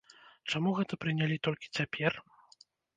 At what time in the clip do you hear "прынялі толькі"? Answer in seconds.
1.05-1.73